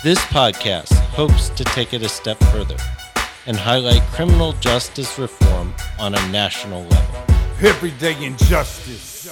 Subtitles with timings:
[0.00, 2.76] This podcast hopes to take it a step further
[3.46, 7.24] and highlight criminal justice reform on a national level.
[7.60, 9.26] Everyday injustice.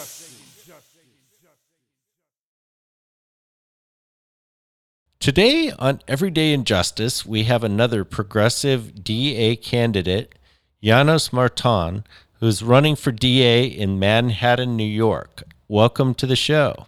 [5.21, 10.35] Today on Everyday Injustice, we have another progressive DA candidate,
[10.83, 12.03] Janos Marton,
[12.41, 15.45] who's running for DA in Manhattan, New York.
[15.69, 16.87] Welcome to the show.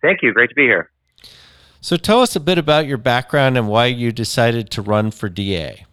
[0.00, 0.32] Thank you.
[0.32, 0.90] Great to be here.
[1.80, 5.28] So tell us a bit about your background and why you decided to run for
[5.28, 5.86] DA.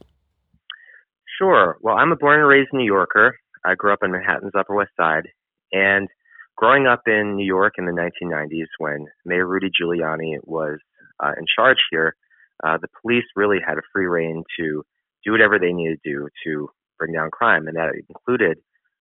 [1.38, 1.78] Sure.
[1.81, 3.38] Well, I'm a born and raised New Yorker.
[3.66, 5.28] I grew up in Manhattan's Upper West Side.
[5.72, 6.08] And
[6.56, 10.80] growing up in New York in the 1990s, when Mayor Rudy Giuliani was
[11.23, 12.16] uh, in charge here,
[12.64, 14.84] uh, the police really had a free reign to
[15.25, 17.68] do whatever they needed to do to bring down crime.
[17.68, 18.59] And that included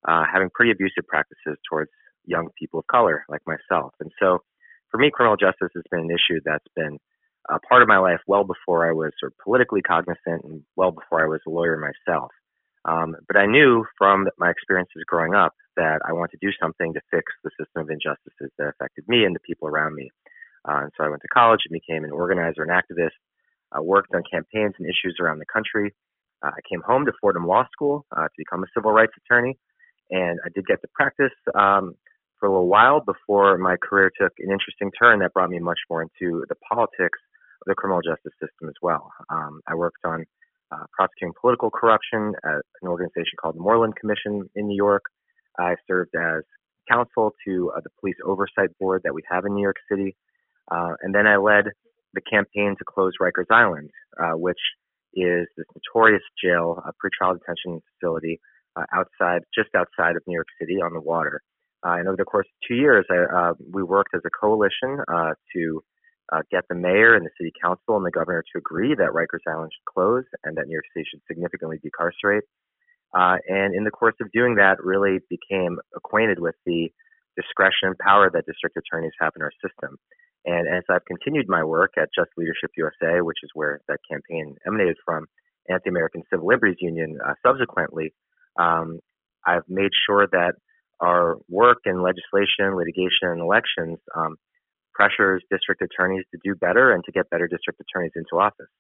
[0.08, 1.91] uh, having pretty abusive practices towards
[2.24, 3.92] young people of color like myself.
[4.00, 4.39] And so
[4.92, 6.98] for me, criminal justice has been an issue that's been
[7.50, 10.92] a part of my life well before I was sort of politically cognizant and well
[10.92, 12.30] before I was a lawyer myself.
[12.84, 16.92] Um, but I knew from my experiences growing up that I wanted to do something
[16.92, 20.10] to fix the system of injustices that affected me and the people around me.
[20.68, 23.16] Uh, and so I went to college and became an organizer and activist.
[23.72, 25.94] I worked on campaigns and issues around the country.
[26.44, 29.56] Uh, I came home to Fordham Law School uh, to become a civil rights attorney,
[30.11, 31.94] and I did get to practice um,
[32.42, 35.79] for a little while before my career took an interesting turn that brought me much
[35.89, 37.19] more into the politics
[37.63, 39.13] of the criminal justice system as well.
[39.30, 40.25] Um, I worked on
[40.73, 45.05] uh, prosecuting political corruption at an organization called the Moreland Commission in New York.
[45.57, 46.42] I served as
[46.91, 50.17] counsel to uh, the police oversight board that we have in New York City.
[50.69, 51.67] Uh, and then I led
[52.13, 54.59] the campaign to close Rikers Island, uh, which
[55.14, 58.41] is this notorious jail, a pretrial detention facility
[58.74, 61.41] uh, outside, just outside of New York City on the water.
[61.84, 64.98] Uh, and over the course of two years, I, uh, we worked as a coalition
[65.12, 65.82] uh, to
[66.32, 69.44] uh, get the mayor and the city council and the governor to agree that Rikers
[69.50, 72.44] Island should close and that New York City should significantly decarcerate.
[73.12, 76.88] Uh, and in the course of doing that, really became acquainted with the
[77.36, 79.98] discretion and power that district attorneys have in our system.
[80.44, 84.56] And as I've continued my work at Just Leadership USA, which is where that campaign
[84.66, 85.26] emanated from,
[85.68, 88.12] and the American Civil Liberties Union uh, subsequently,
[88.58, 88.98] um,
[89.46, 90.54] I've made sure that
[91.02, 94.36] our work in legislation, litigation, and elections um,
[94.95, 98.70] pressures district attorneys to do better and to get better district attorneys into office.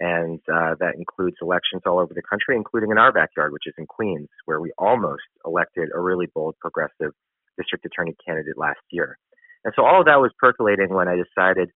[0.00, 3.74] And uh, that includes elections all over the country, including in our backyard, which is
[3.76, 7.12] in Queens, where we almost elected a really bold progressive
[7.58, 9.18] district attorney candidate last year.
[9.64, 11.68] And so all of that was percolating when I decided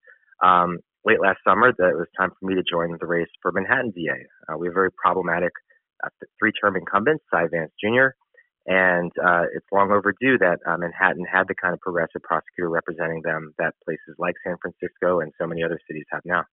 [0.43, 3.53] um, late last summer that it was time for me to join the race for
[3.53, 4.25] Manhattan DA.
[4.49, 5.53] Uh, we have very problematic
[6.03, 6.09] uh,
[6.41, 8.17] three-term incumbent, Cy Vance Jr.,
[8.67, 13.23] and uh, it's long overdue that uh, Manhattan had the kind of progressive prosecutor representing
[13.23, 16.45] them that places like San Francisco and so many other cities have now.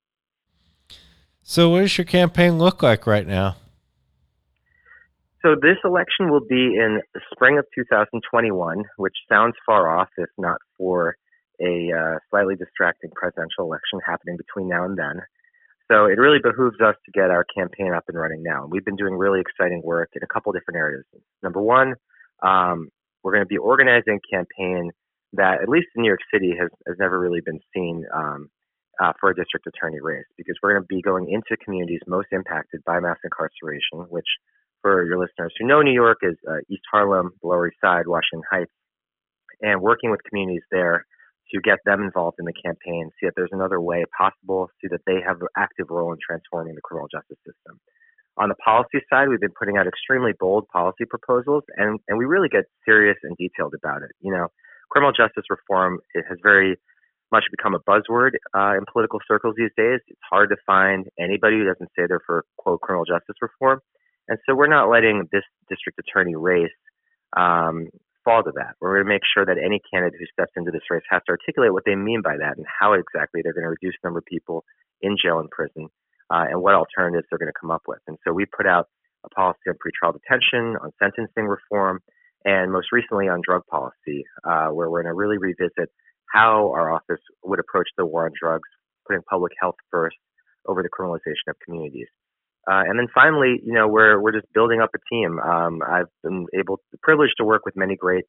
[1.43, 3.55] So, what does your campaign look like right now?
[5.41, 10.29] So, this election will be in the spring of 2021, which sounds far off if
[10.37, 11.15] not for
[11.61, 15.21] a uh, slightly distracting presidential election happening between now and then.
[15.91, 18.63] So it really behooves us to get our campaign up and running now.
[18.63, 21.03] And we've been doing really exciting work in a couple different areas.
[21.43, 21.95] Number one,
[22.41, 22.89] um,
[23.23, 24.91] we're going to be organizing a campaign
[25.33, 28.49] that, at least in New York City, has, has never really been seen um,
[29.03, 32.27] uh, for a district attorney race because we're going to be going into communities most
[32.31, 34.27] impacted by mass incarceration, which,
[34.81, 38.43] for your listeners who know New York, is uh, East Harlem, Lower East Side, Washington
[38.49, 38.71] Heights,
[39.61, 41.05] and working with communities there
[41.53, 45.01] to get them involved in the campaign, see if there's another way possible, see that
[45.05, 47.79] they have an active role in transforming the criminal justice system.
[48.37, 52.25] On the policy side, we've been putting out extremely bold policy proposals, and, and we
[52.25, 54.11] really get serious and detailed about it.
[54.21, 54.47] You know,
[54.89, 56.77] criminal justice reform it has very
[57.31, 59.99] much become a buzzword uh, in political circles these days.
[60.07, 63.79] It's hard to find anybody who doesn't say they're for quote criminal justice reform,
[64.27, 66.71] and so we're not letting this district attorney race
[67.35, 67.87] um,
[68.23, 68.75] fall to that.
[68.79, 71.31] We're going to make sure that any candidate who steps into this race has to
[71.31, 74.19] articulate what they mean by that and how exactly they're going to reduce the number
[74.19, 74.63] of people
[75.01, 75.87] in jail and prison
[76.29, 77.99] uh, and what alternatives they're going to come up with.
[78.07, 78.87] And so we put out
[79.25, 81.99] a policy on pretrial detention, on sentencing reform,
[82.45, 85.89] and most recently on drug policy, uh, where we're going to really revisit
[86.33, 88.67] how our office would approach the war on drugs,
[89.05, 90.15] putting public health first
[90.65, 92.07] over the criminalization of communities.
[92.69, 95.39] Uh, and then finally, you know, we're we're just building up a team.
[95.39, 98.25] Um, I've been able, privileged to work with many great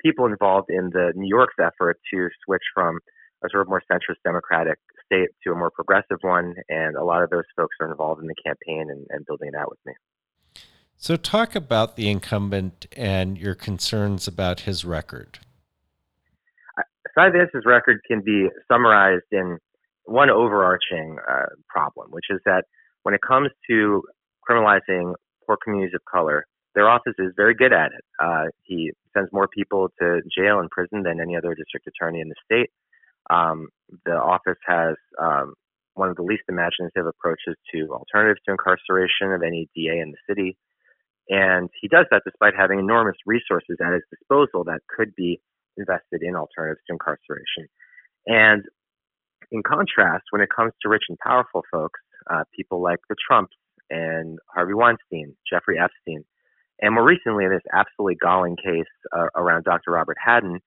[0.00, 2.98] people involved in the New York's effort to switch from
[3.44, 7.22] a sort of more centrist Democratic state to a more progressive one, and a lot
[7.22, 9.94] of those folks are involved in the campaign and, and building it out with me.
[10.96, 15.40] So, talk about the incumbent and your concerns about his record.
[17.16, 19.58] Vance's record can be summarized in
[20.04, 22.64] one overarching uh, problem, which is that
[23.02, 24.02] when it comes to
[24.48, 25.14] criminalizing
[25.46, 28.04] poor communities of color, their office is very good at it.
[28.22, 32.28] Uh, he sends more people to jail and prison than any other district attorney in
[32.28, 32.70] the state.
[33.30, 33.68] Um,
[34.04, 35.54] the office has um,
[35.94, 40.22] one of the least imaginative approaches to alternatives to incarceration of any DA in the
[40.28, 40.56] city.
[41.28, 45.40] And he does that despite having enormous resources at his disposal that could be
[45.76, 47.68] invested in alternatives to incarceration.
[48.26, 48.64] And
[49.50, 53.56] in contrast, when it comes to rich and powerful folks, uh, people like the Trumps
[53.90, 56.24] and Harvey Weinstein, Jeffrey Epstein,
[56.82, 59.92] and more recently, this absolutely galling case uh, around Dr.
[59.92, 60.58] Robert Hadden,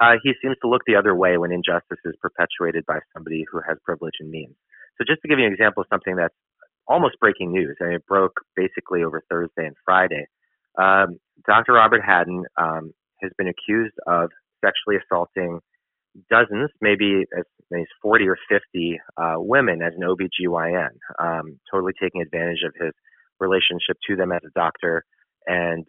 [0.00, 3.60] uh, he seems to look the other way when injustice is perpetuated by somebody who
[3.66, 4.54] has privilege and means.
[4.98, 6.34] So, just to give you an example of something that's
[6.86, 10.26] almost breaking news, and it broke basically over Thursday and Friday.
[10.78, 11.72] Um, Dr.
[11.72, 12.92] Robert Hadden um,
[13.22, 14.30] has been accused of
[14.62, 15.60] sexually assaulting
[16.30, 21.92] dozens, maybe as many as 40 or 50 uh, women as an OBGYN, um, totally
[22.00, 22.92] taking advantage of his
[23.40, 25.04] relationship to them as a doctor
[25.46, 25.84] and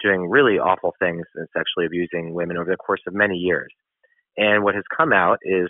[0.00, 3.72] doing really awful things and sexually abusing women over the course of many years.
[4.36, 5.68] And what has come out is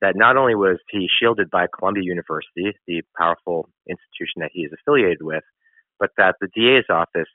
[0.00, 4.72] that not only was he shielded by Columbia University, the powerful institution that he is
[4.72, 5.42] affiliated with,
[5.98, 7.30] but that the DA's office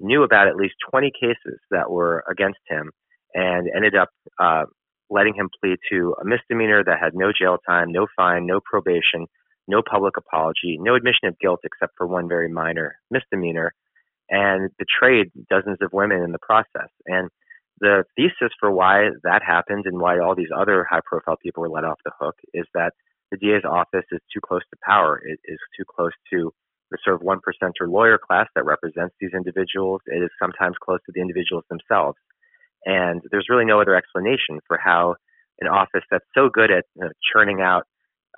[0.00, 2.90] knew about at least 20 cases that were against him
[3.34, 4.08] and ended up
[4.40, 4.64] uh,
[5.10, 9.26] letting him plead to a misdemeanor that had no jail time, no fine, no probation,
[9.68, 13.74] no public apology, no admission of guilt except for one very minor misdemeanor,
[14.30, 16.88] and betrayed dozens of women in the process.
[17.06, 17.28] And
[17.80, 21.68] the thesis for why that happened and why all these other high profile people were
[21.68, 22.92] let off the hook is that
[23.30, 25.20] the DA's office is too close to power.
[25.24, 26.52] It is too close to
[26.90, 30.00] the sort of one percenter lawyer class that represents these individuals.
[30.06, 32.16] It is sometimes close to the individuals themselves.
[32.84, 35.16] And there's really no other explanation for how
[35.60, 37.86] an office that's so good at you know, churning out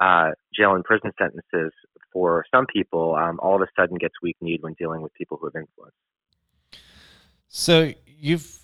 [0.00, 1.72] uh, jail and prison sentences
[2.12, 5.38] for some people um, all of a sudden gets weak kneed when dealing with people
[5.40, 5.94] who have influence.
[7.48, 8.60] So you've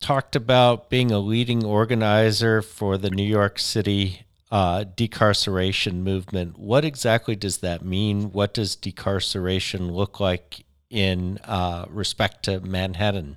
[0.00, 6.58] talked about being a leading organizer for the New York City uh, decarceration movement.
[6.58, 8.32] What exactly does that mean?
[8.32, 13.36] What does decarceration look like in uh, respect to Manhattan?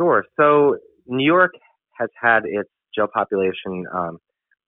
[0.00, 0.24] Sure.
[0.38, 0.76] So
[1.06, 1.52] New York
[1.98, 4.18] has had its jail population um,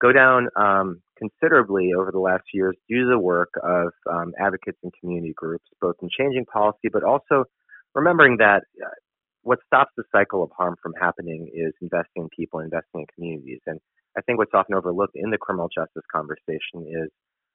[0.01, 4.79] go down um, considerably over the last years due to the work of um, advocates
[4.83, 7.45] and community groups, both in changing policy, but also
[7.95, 8.89] remembering that uh,
[9.43, 13.61] what stops the cycle of harm from happening is investing in people, investing in communities.
[13.67, 13.81] And
[14.19, 17.11] I think what's often overlooked in the criminal justice conversation is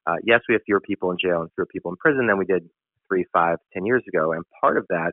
[0.07, 2.46] uh, yes, we have fewer people in jail and fewer people in prison than we
[2.46, 2.63] did
[3.07, 4.31] three, five, ten years ago.
[4.31, 5.12] And part of that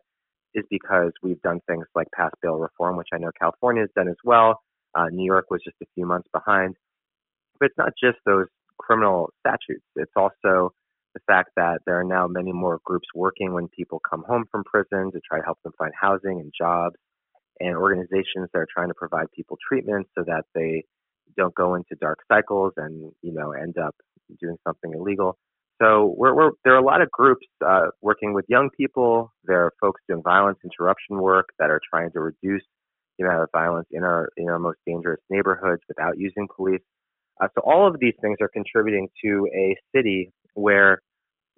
[0.54, 4.08] is because we've done things like pass bail reform, which I know California has done
[4.08, 4.62] as well.
[4.94, 6.76] Uh, New York was just a few months behind.
[7.58, 8.46] But it's not just those
[8.78, 9.84] criminal statutes.
[9.96, 10.73] It's also
[11.14, 14.64] the fact that there are now many more groups working when people come home from
[14.64, 16.96] prison to try to help them find housing and jobs,
[17.61, 20.84] and organizations that are trying to provide people treatment so that they
[21.37, 23.94] don't go into dark cycles and you know end up
[24.40, 25.38] doing something illegal.
[25.83, 29.33] So we're, we're, there are a lot of groups uh, working with young people.
[29.45, 32.62] There are folks doing violence interruption work that are trying to reduce
[33.19, 36.81] the amount of violence in our in our most dangerous neighborhoods without using police.
[37.40, 41.00] Uh, so all of these things are contributing to a city where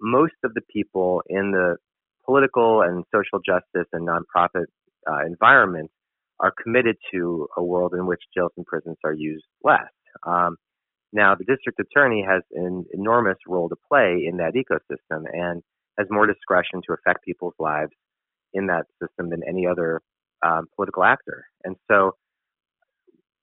[0.01, 1.77] most of the people in the
[2.25, 4.65] political and social justice and nonprofit
[5.09, 5.89] uh, environment
[6.39, 9.89] are committed to a world in which jails and prisons are used less.
[10.25, 10.57] Um,
[11.17, 15.63] now, the district attorney has an enormous role to play in that ecosystem and
[15.97, 17.91] has more discretion to affect people's lives
[18.53, 19.99] in that system than any other
[20.45, 21.45] um, political actor.
[21.63, 22.11] And so,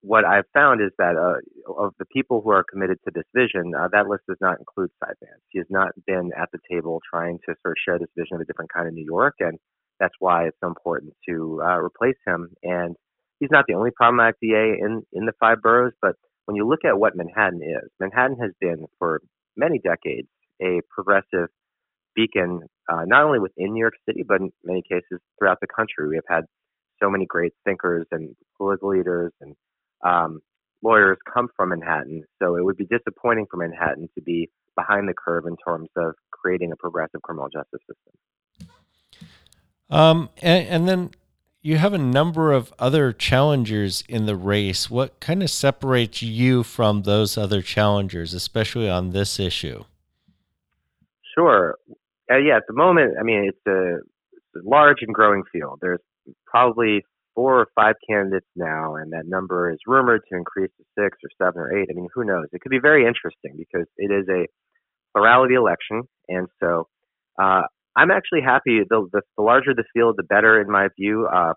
[0.02, 1.40] what I've found is that uh,
[1.72, 4.90] of the people who are committed to this vision, uh, that list does not include
[5.02, 5.42] Vance.
[5.48, 8.42] He has not been at the table trying to sort of share this vision of
[8.42, 9.58] a different kind of New York, and
[9.98, 12.50] that's why it's so important to uh, replace him.
[12.62, 12.94] And
[13.40, 16.14] he's not the only problematic DA in in the five boroughs, but
[16.46, 19.20] when you look at what Manhattan is, Manhattan has been for
[19.56, 20.28] many decades
[20.62, 21.48] a progressive
[22.14, 26.08] beacon, uh, not only within New York City, but in many cases throughout the country.
[26.08, 26.44] We have had
[27.02, 29.54] so many great thinkers and political leaders and
[30.04, 30.40] um,
[30.82, 32.22] lawyers come from Manhattan.
[32.40, 36.14] So it would be disappointing for Manhattan to be behind the curve in terms of
[36.30, 38.68] creating a progressive criminal justice system.
[39.90, 41.10] Um, and, and then
[41.64, 44.90] you have a number of other challengers in the race.
[44.90, 49.84] What kind of separates you from those other challengers, especially on this issue?
[51.34, 51.76] Sure.
[52.30, 53.94] Uh, yeah, at the moment, I mean, it's a,
[54.34, 55.78] it's a large and growing field.
[55.80, 56.02] There's
[56.46, 57.02] probably
[57.34, 61.30] four or five candidates now, and that number is rumored to increase to six or
[61.46, 61.88] seven or eight.
[61.90, 62.44] I mean, who knows?
[62.52, 64.46] It could be very interesting because it is a
[65.16, 66.88] plurality election, and so
[67.42, 67.62] uh,
[67.96, 68.80] I'm actually happy.
[68.88, 71.26] The, the, the larger the field, the better, in my view.
[71.26, 71.54] Uh,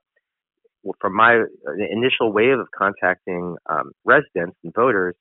[1.02, 1.44] from my
[1.92, 5.16] initial wave of contacting um, residents and voters,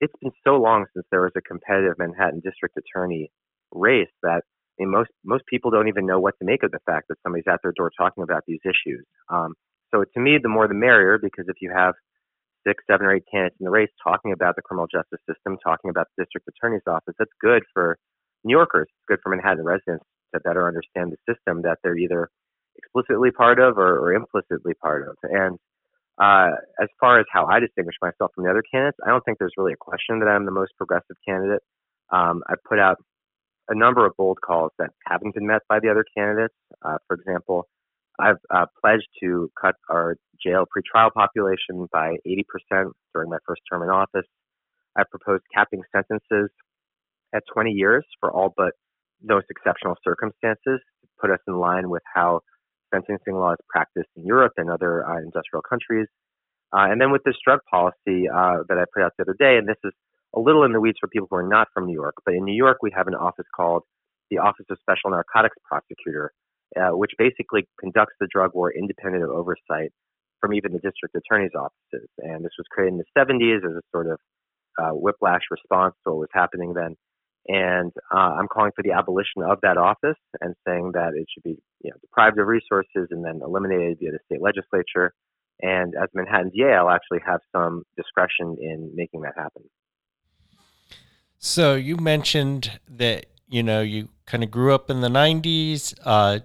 [0.00, 3.30] it's been so long since there was a competitive Manhattan district attorney
[3.72, 4.42] race that
[4.78, 7.16] I mean, most most people don't even know what to make of the fact that
[7.22, 9.04] somebody's at their door talking about these issues.
[9.30, 9.54] Um,
[9.90, 11.94] so to me, the more the merrier, because if you have
[12.66, 15.88] six, seven, or eight candidates in the race talking about the criminal justice system, talking
[15.88, 17.96] about the district attorney's office, that's good for
[18.44, 18.86] New Yorkers.
[18.90, 20.04] It's good for Manhattan residents
[20.40, 22.30] better understand the system that they're either
[22.76, 25.16] explicitly part of or, or implicitly part of.
[25.22, 25.58] And
[26.18, 29.38] uh, as far as how I distinguish myself from the other candidates, I don't think
[29.38, 31.62] there's really a question that I'm the most progressive candidate.
[32.12, 32.96] Um, I put out
[33.68, 36.54] a number of bold calls that haven't been met by the other candidates.
[36.82, 37.68] Uh, for example,
[38.18, 43.82] I've uh, pledged to cut our jail pretrial population by 80% during my first term
[43.82, 44.26] in office.
[44.96, 46.50] I've proposed capping sentences
[47.34, 48.72] at 20 years for all but
[49.22, 50.80] most exceptional circumstances
[51.20, 52.40] put us in line with how
[52.94, 56.06] sentencing law is practiced in Europe and other uh, industrial countries.
[56.72, 59.56] Uh, and then with this drug policy uh, that I put out the other day,
[59.56, 59.92] and this is
[60.34, 62.44] a little in the weeds for people who are not from New York, but in
[62.44, 63.82] New York we have an office called
[64.30, 66.32] the Office of Special Narcotics Prosecutor,
[66.76, 69.92] uh, which basically conducts the drug war independent of oversight
[70.40, 72.08] from even the district attorney's offices.
[72.18, 74.18] And this was created in the 70s as a sort of
[74.78, 76.96] uh, whiplash response to what was happening then.
[77.48, 81.44] And uh, I'm calling for the abolition of that office and saying that it should
[81.44, 85.14] be you know, deprived of resources and then eliminated via the state legislature.
[85.62, 89.62] And as Manhattan's Yale, actually have some discretion in making that happen.
[91.38, 96.40] So you mentioned that you know you kind of grew up in the '90s, uh,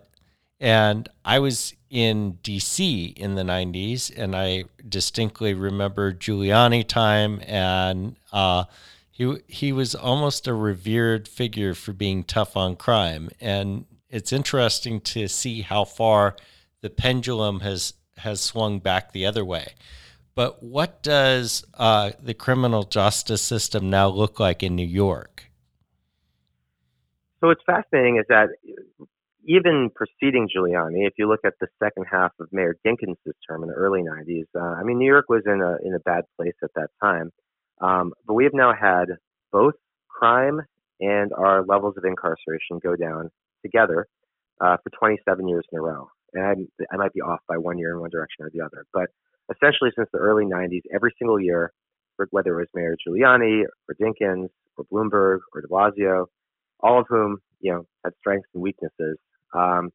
[0.59, 3.13] and I was in D.C.
[3.17, 8.65] in the '90s, and I distinctly remember Giuliani time, and uh,
[9.11, 15.01] he he was almost a revered figure for being tough on crime, and it's interesting
[15.01, 16.35] to see how far
[16.81, 19.73] the pendulum has has swung back the other way.
[20.33, 25.51] But what does uh, the criminal justice system now look like in New York?
[27.41, 28.49] So what's fascinating is that
[29.45, 33.69] even preceding Giuliani, if you look at the second half of Mayor Dinkins' term in
[33.69, 36.53] the early 90s, uh, I mean, New York was in a in a bad place
[36.63, 37.31] at that time.
[37.81, 39.05] Um, but we have now had
[39.51, 39.73] both
[40.07, 40.61] crime
[40.99, 43.29] and our levels of incarceration go down
[43.63, 44.07] together
[44.61, 46.07] uh, for 27 years in a row.
[46.33, 48.85] And I, I might be off by one year in one direction or the other,
[48.93, 49.09] but
[49.53, 51.71] essentially since the early 90s, every single year,
[52.29, 56.27] whether it was Mayor Giuliani or Dinkins or Bloomberg or de Blasio,
[56.79, 59.17] all of whom, you know, had strengths and weaknesses,
[59.55, 59.89] um,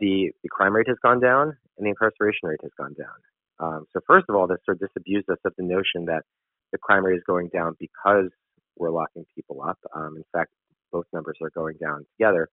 [0.00, 3.14] the, the crime rate has gone down and the incarceration rate has gone down.
[3.60, 6.24] Um, so first of all, this sort of disabused us of the notion that
[6.72, 8.30] the crime rate is going down because
[8.76, 9.78] we're locking people up.
[9.94, 10.50] Um, in fact,
[10.90, 12.48] both numbers are going down together.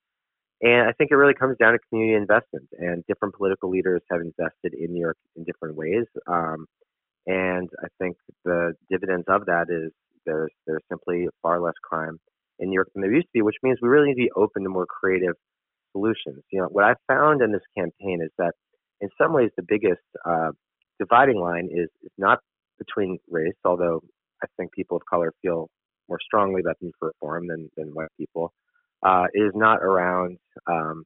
[0.61, 4.19] And I think it really comes down to community investment, and different political leaders have
[4.19, 6.05] invested in New York in different ways.
[6.27, 6.65] Um,
[7.27, 9.91] and I think the dividends of that is
[10.25, 12.19] there's there's simply far less crime
[12.59, 14.31] in New York than there used to be, which means we really need to be
[14.35, 15.35] open to more creative
[15.93, 16.43] solutions.
[16.51, 18.53] You know, what I've found in this campaign is that
[18.99, 20.51] in some ways the biggest uh,
[20.99, 22.39] dividing line is, is not
[22.79, 24.01] between race, although
[24.43, 25.69] I think people of color feel
[26.09, 28.51] more strongly about need for reform than, than white people
[29.05, 31.03] uh, is not around um,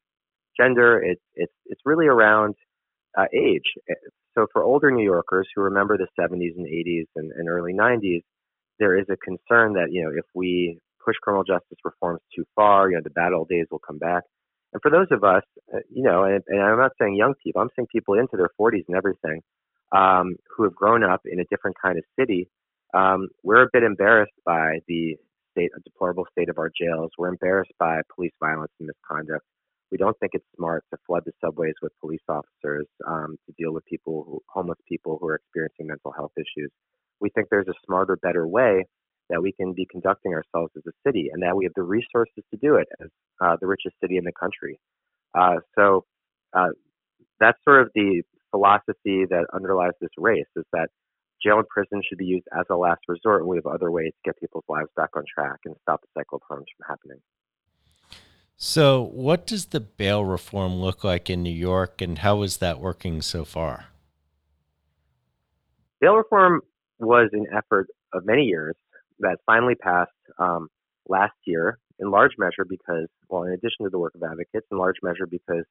[0.59, 1.01] gender.
[1.03, 2.55] It's it's it's really around
[3.17, 3.63] uh, age.
[4.35, 8.21] So for older New Yorkers who remember the 70s and 80s and, and early 90s,
[8.79, 12.89] there is a concern that you know if we push criminal justice reforms too far,
[12.89, 14.23] you know the bad old days will come back.
[14.73, 17.61] And for those of us, uh, you know, and, and I'm not saying young people,
[17.61, 19.41] I'm saying people into their 40s and everything,
[19.93, 22.50] um, who have grown up in a different kind of city,
[22.93, 25.15] um, we're a bit embarrassed by the
[25.51, 27.12] state, a deplorable state of our jails.
[27.17, 29.45] We're embarrassed by police violence and misconduct.
[29.91, 33.71] We don't think it's smart to flood the subways with police officers um, to deal
[33.71, 36.71] with people, who, homeless people who are experiencing mental health issues.
[37.19, 38.85] We think there's a smarter, better way
[39.29, 42.43] that we can be conducting ourselves as a city, and that we have the resources
[42.51, 43.09] to do it as
[43.39, 44.79] uh, the richest city in the country.
[45.35, 46.05] Uh, so
[46.53, 46.69] uh,
[47.39, 48.23] that's sort of the
[48.53, 50.89] philosophy that underlies this race: is that
[51.43, 54.12] jail and prison should be used as a last resort, and we have other ways
[54.12, 57.19] to get people's lives back on track and stop the cycle of harm from happening.
[58.55, 62.79] So, what does the bail reform look like in New York, and how is that
[62.79, 63.88] working so far?
[66.00, 66.62] Bail reform
[67.00, 68.75] was an effort of many years
[69.19, 70.69] that finally passed um,
[71.10, 74.77] last year, in large measure because, well, in addition to the work of advocates, in
[74.77, 75.63] large measure because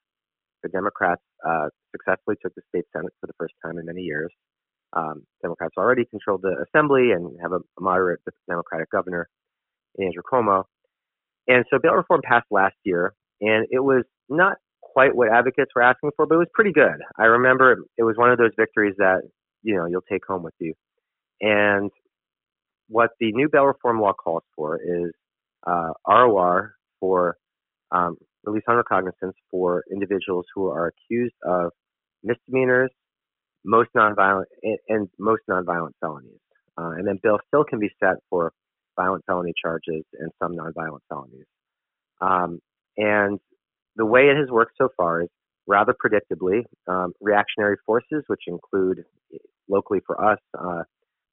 [0.62, 4.32] the Democrats uh, successfully took the state Senate for the first time in many years.
[4.94, 9.28] Um, Democrats already control the assembly and have a, a moderate Democratic governor,
[9.98, 10.64] Andrew Cuomo.
[11.48, 15.82] And so bail reform passed last year, and it was not quite what advocates were
[15.82, 17.00] asking for, but it was pretty good.
[17.18, 19.22] I remember it was one of those victories that
[19.62, 20.74] you know you'll take home with you.
[21.40, 21.90] And
[22.88, 25.12] what the new bail reform law calls for is
[25.66, 27.36] uh, ROR for
[27.90, 31.70] um, release on recognizance for individuals who are accused of
[32.22, 32.90] misdemeanors,
[33.64, 34.44] most nonviolent,
[34.88, 36.40] and, most nonviolent felonies.
[36.78, 38.52] Uh, and then bail still can be set for
[38.96, 41.46] violent felony charges and some nonviolent felonies.
[42.20, 42.60] Um,
[42.96, 43.38] and
[43.96, 45.28] the way it has worked so far is
[45.66, 49.04] rather predictably, um, reactionary forces, which include
[49.68, 50.82] locally for us uh,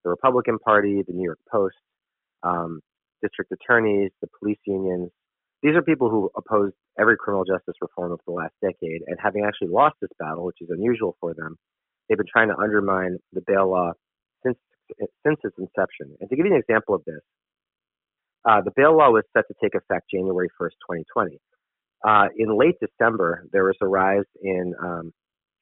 [0.03, 1.75] the Republican Party, the New York Post,
[2.43, 2.79] um,
[3.21, 5.09] district attorneys, the police unions.
[5.61, 9.43] These are people who opposed every criminal justice reform of the last decade, and having
[9.45, 11.57] actually lost this battle, which is unusual for them,
[12.07, 13.91] they've been trying to undermine the bail law
[14.45, 14.57] since
[15.25, 16.15] since its inception.
[16.19, 17.21] And to give you an example of this,
[18.49, 20.79] uh, the bail law was set to take effect January 1st,
[21.15, 21.39] 2020.
[22.07, 25.11] Uh, in late December, there was a rise in um,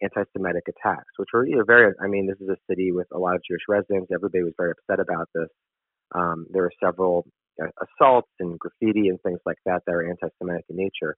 [0.01, 1.93] anti-Semitic attacks, which were you know, very.
[2.01, 4.11] I mean, this is a city with a lot of Jewish residents.
[4.13, 5.49] Everybody was very upset about this.
[6.13, 7.25] Um, there were several
[7.59, 11.15] assaults and graffiti and things like that that are anti-Semitic in nature.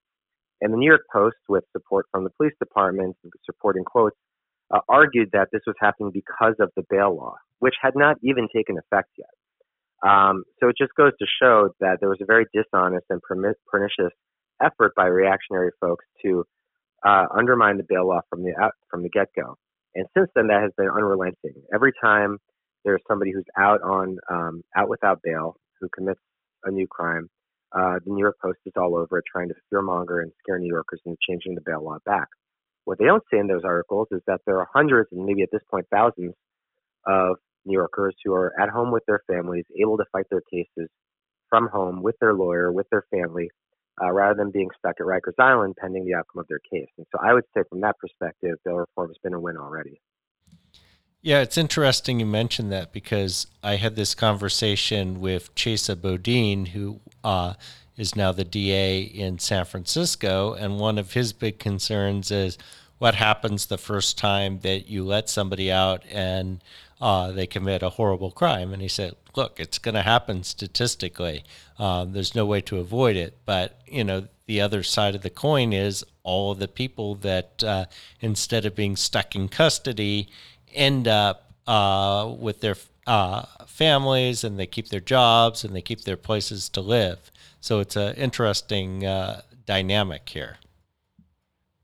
[0.61, 4.17] And the New York Post, with support from the police department, and supporting quotes,
[4.71, 8.47] uh, argued that this was happening because of the bail law, which had not even
[8.53, 9.29] taken effect yet.
[10.07, 14.13] Um, so it just goes to show that there was a very dishonest and pernicious
[14.61, 16.45] effort by reactionary folks to
[17.05, 19.55] uh, undermine the bail law from the out, from the get go.
[19.95, 21.55] And since then, that has been unrelenting.
[21.73, 22.37] Every time
[22.85, 26.19] there's somebody who's out on um, out without bail who commits
[26.65, 27.29] a new crime,
[27.75, 30.71] uh, the New York Post is all over it, trying to fearmonger and scare New
[30.71, 32.27] Yorkers into changing the bail law back.
[32.85, 35.49] What they don't say in those articles is that there are hundreds and maybe at
[35.51, 36.33] this point thousands
[37.05, 40.89] of New Yorkers who are at home with their families, able to fight their cases
[41.49, 43.49] from home with their lawyer, with their family,
[44.01, 46.89] uh, rather than being stuck at Rikers Island pending the outcome of their case.
[46.97, 50.01] And so I would say from that perspective, bail reform has been a win already.
[51.21, 57.01] Yeah, it's interesting you mentioned that because I had this conversation with Chesa Boudin, who
[57.25, 57.55] uh,
[57.97, 62.57] is now the DA in San Francisco, and one of his big concerns is
[62.99, 66.63] what happens the first time that you let somebody out and
[67.01, 68.71] uh, they commit a horrible crime.
[68.73, 71.43] And he said, look, it's going to happen statistically.
[71.77, 73.37] Um, there's no way to avoid it.
[73.45, 77.85] But, you know, the other side of the coin is all the people that uh,
[78.19, 80.29] instead of being stuck in custody
[80.73, 82.75] end up uh, with their
[83.07, 87.31] uh, families and they keep their jobs and they keep their places to live.
[87.61, 90.57] So it's an interesting uh, dynamic here.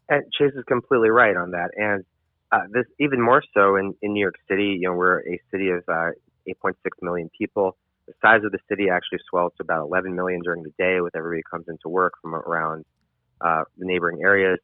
[0.07, 1.71] And Chase is completely right on that.
[1.75, 2.05] And
[2.51, 4.77] uh, this even more so in, in New York City.
[4.79, 6.11] You know, we're a city of uh,
[6.47, 7.75] 8.6 million people.
[8.07, 11.15] The size of the city actually swells to about 11 million during the day, with
[11.15, 12.85] everybody comes into work from around
[13.41, 14.59] uh, the neighboring areas.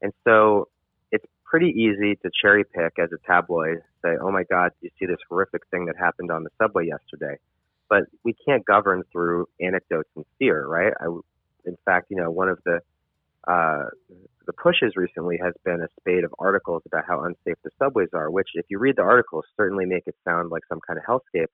[0.00, 0.68] And so
[1.54, 5.20] pretty easy to cherry pick as a tabloid, say, "Oh my God, you see this
[5.28, 7.38] horrific thing that happened on the subway yesterday."
[7.88, 10.92] But we can't govern through anecdotes and fear, right?
[11.00, 11.04] I,
[11.64, 12.80] in fact, you know, one of the
[13.46, 13.84] uh,
[14.46, 18.32] the pushes recently has been a spate of articles about how unsafe the subways are,
[18.32, 21.52] which, if you read the articles, certainly make it sound like some kind of hellscape.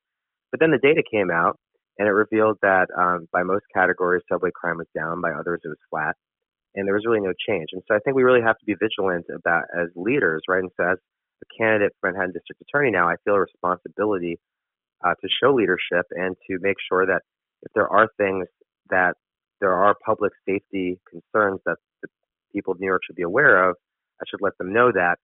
[0.50, 1.58] But then the data came out,
[1.98, 5.20] and it revealed that um, by most categories, subway crime was down.
[5.20, 6.16] By others, it was flat,
[6.74, 7.68] and there was really no change.
[7.72, 10.62] And so I think we really have to be vigilant about as leaders, right?
[10.62, 10.98] And so as
[11.42, 14.38] a candidate for Manhattan District Attorney now, I feel a responsibility
[15.04, 17.22] uh, to show leadership and to make sure that
[17.62, 18.46] if there are things
[18.90, 19.14] that
[19.60, 22.08] there are public safety concerns that the
[22.52, 23.76] people of New York should be aware of,
[24.20, 25.16] I should let them know that.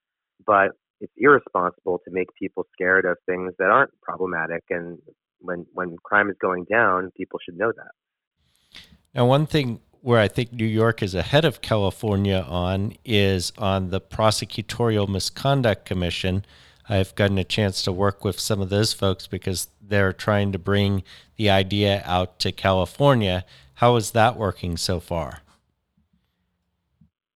[0.46, 4.64] But it's irresponsible to make people scared of things that aren't problematic.
[4.70, 4.98] And
[5.40, 8.80] when when crime is going down, people should know that.
[9.14, 13.90] Now, one thing where I think New York is ahead of California on is on
[13.90, 16.44] the Prosecutorial Misconduct Commission.
[16.88, 20.60] I've gotten a chance to work with some of those folks because they're trying to
[20.60, 21.02] bring
[21.34, 23.44] the idea out to California.
[23.74, 25.40] How is that working so far?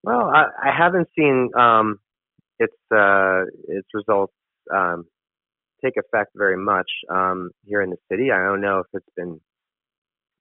[0.05, 1.99] Well, I, I haven't seen um,
[2.61, 4.33] its uh, its results
[4.73, 5.07] um,
[5.85, 8.31] take effect very much um, here in the city.
[8.31, 9.41] I don't know if it's been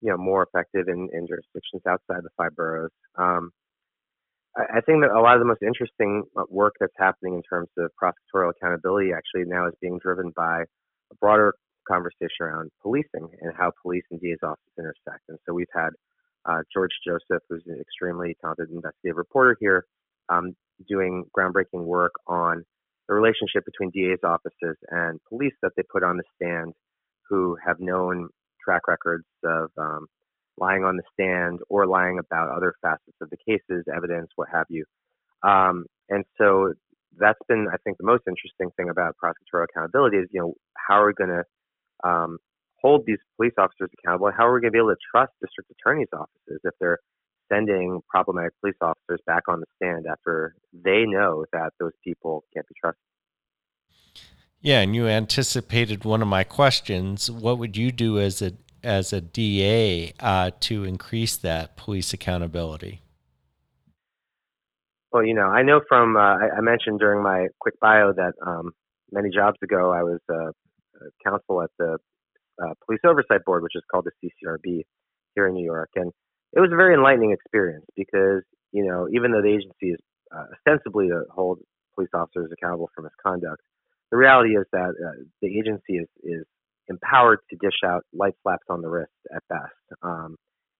[0.01, 2.91] you know more effective in, in jurisdictions outside the five boroughs.
[3.17, 3.51] Um,
[4.57, 7.43] I, I think that a lot of the most interesting uh, work that's happening in
[7.43, 10.63] terms of prosecutorial accountability actually now is being driven by
[11.11, 11.53] a broader
[11.87, 15.23] conversation around policing and how police and DA's offices intersect.
[15.27, 15.89] And so we've had
[16.45, 19.85] uh, George Joseph, who's an extremely talented investigative reporter here,
[20.29, 20.55] um,
[20.87, 22.63] doing groundbreaking work on
[23.07, 26.73] the relationship between DA's offices and police that they put on the stand
[27.27, 28.29] who have known
[28.63, 30.07] track records of um,
[30.57, 34.65] lying on the stand or lying about other facets of the cases, evidence, what have
[34.69, 34.85] you.
[35.43, 36.73] Um, and so
[37.17, 41.01] that's been, I think, the most interesting thing about prosecutorial accountability is, you know, how
[41.01, 41.43] are we going to
[42.07, 42.37] um,
[42.81, 44.31] hold these police officers accountable?
[44.35, 46.99] How are we going to be able to trust district attorneys' offices if they're
[47.51, 52.67] sending problematic police officers back on the stand after they know that those people can't
[52.67, 53.01] be trusted?
[54.61, 57.31] Yeah, and you anticipated one of my questions.
[57.31, 63.01] What would you do as a as a DA uh, to increase that police accountability?
[65.11, 68.71] Well, you know, I know from uh, I, mentioned during my quick bio that um,
[69.11, 70.51] many jobs ago I was uh,
[71.25, 71.97] counsel at the
[72.61, 74.83] uh, Police Oversight Board, which is called the CCRB
[75.35, 76.11] here in New York, and
[76.53, 79.99] it was a very enlightening experience because you know even though the agency is
[80.35, 81.59] uh, ostensibly to hold
[81.95, 83.61] police officers accountable for misconduct,
[84.11, 86.45] the reality is that uh, the agency is is
[86.89, 89.99] empowered to dish out light slaps on the wrist at best.
[90.01, 90.35] Um,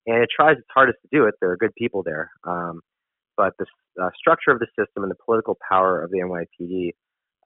[0.08, 1.36] and it tries its hardest to do it.
[1.40, 2.32] There are good people there.
[2.44, 2.82] Um,
[3.38, 3.66] but the
[4.02, 6.92] uh, structure of the system and the political power of the NYPD,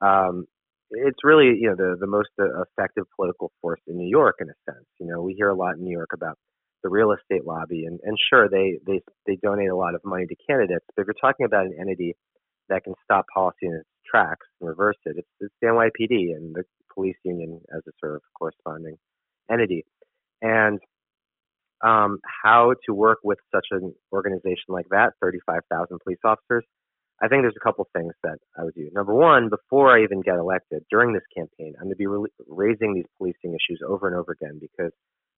[0.00, 0.46] um,
[0.90, 4.48] it's really, you know, the, the most uh, effective political force in New York in
[4.48, 4.86] a sense.
[4.98, 6.38] You know, we hear a lot in New York about
[6.82, 10.26] the real estate lobby and, and sure, they, they, they donate a lot of money
[10.26, 12.14] to candidates, but if you're talking about an entity
[12.68, 16.54] that can stop policy in its tracks and reverse it, it's, it's the NYPD and
[16.54, 18.96] the police union as a sort of corresponding
[19.50, 19.84] entity,
[20.42, 20.78] and
[21.84, 26.64] um, how to work with such an organization like that, 35,000 police officers.
[27.22, 28.90] I think there's a couple things that I would do.
[28.92, 32.28] Number one, before I even get elected, during this campaign, I'm going to be re-
[32.48, 34.92] raising these policing issues over and over again because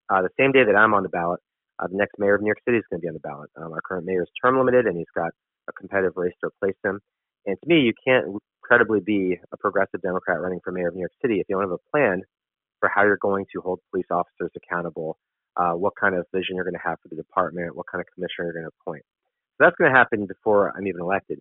[0.09, 1.41] uh, the same day that I'm on the ballot,
[1.79, 3.51] uh, the next mayor of New York City is going to be on the ballot.
[3.57, 5.33] Um, our current mayor is term limited, and he's got
[5.69, 7.01] a competitive race to replace him.
[7.45, 8.27] And to me, you can't
[8.67, 11.63] credibly be a progressive Democrat running for mayor of New York City if you don't
[11.63, 12.23] have a plan
[12.81, 15.17] for how you're going to hold police officers accountable,
[15.57, 18.07] uh, what kind of vision you're going to have for the department, what kind of
[18.13, 19.03] commissioner you're going to appoint.
[19.57, 21.39] So that's going to happen before I'm even elected.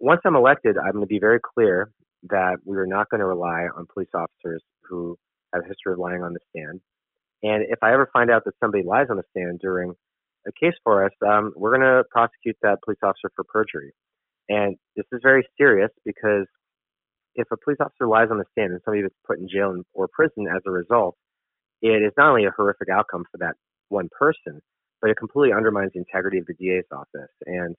[0.00, 1.92] Once I'm elected, I'm going to be very clear
[2.30, 5.16] that we are not going to rely on police officers who
[5.54, 6.80] have a history of lying on the stand.
[7.42, 9.94] And if I ever find out that somebody lies on the stand during
[10.46, 13.92] a case for us, um, we're going to prosecute that police officer for perjury.
[14.48, 16.46] And this is very serious because
[17.34, 20.08] if a police officer lies on the stand and somebody gets put in jail or
[20.08, 21.16] prison as a result,
[21.80, 23.54] it is not only a horrific outcome for that
[23.88, 24.60] one person,
[25.00, 27.32] but it completely undermines the integrity of the DA's office.
[27.46, 27.74] And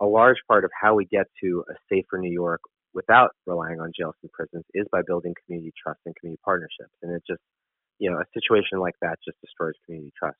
[0.00, 2.60] a large part of how we get to a safer New York
[2.92, 6.92] without relying on jails and prisons is by building community trust and community partnerships.
[7.02, 7.40] And it just,
[7.98, 10.38] you know, a situation like that just destroys community trust.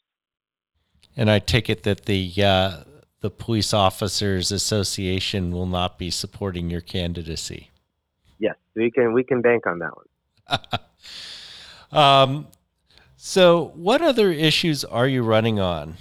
[1.17, 2.85] And I take it that the uh,
[3.21, 7.71] the Police Officers Association will not be supporting your candidacy.
[8.39, 10.59] Yes, we can we can bank on that one.
[11.93, 12.47] um,
[13.17, 15.97] so, what other issues are you running on?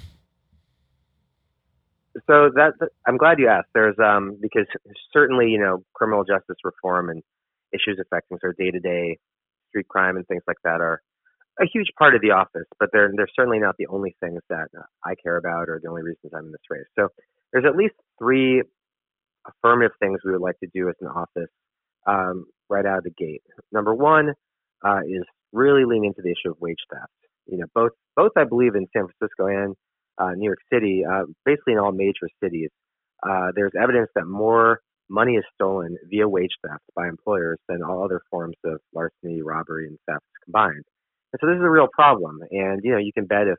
[2.27, 2.73] So that
[3.07, 3.69] I'm glad you asked.
[3.73, 4.65] There's um because
[5.11, 7.23] certainly you know criminal justice reform and
[7.73, 9.17] issues affecting sort of day to day
[9.69, 11.01] street crime and things like that are
[11.59, 14.67] a huge part of the office, but they're they're certainly not the only things that
[15.03, 16.87] I care about or the only reasons I'm in this race.
[16.97, 17.09] So
[17.51, 18.61] there's at least three
[19.47, 21.51] affirmative things we would like to do as an office
[22.05, 23.43] um, right out of the gate.
[23.71, 24.33] Number one
[24.85, 27.11] uh, is really lean into the issue of wage theft.
[27.47, 29.75] You know, both both I believe in San Francisco and
[30.17, 32.69] uh, New York City, uh, basically in all major cities,
[33.27, 38.03] uh, there's evidence that more money is stolen via wage theft by employers than all
[38.03, 40.83] other forms of larceny, robbery, and theft combined.
[41.33, 42.39] And so this is a real problem.
[42.51, 43.57] And you know, you can bet if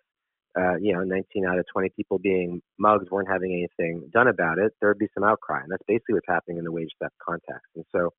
[0.58, 4.58] uh, you know 19 out of 20 people being mugged weren't having anything done about
[4.58, 5.60] it, there would be some outcry.
[5.62, 7.68] And that's basically what's happening in the wage theft context.
[7.76, 8.10] And so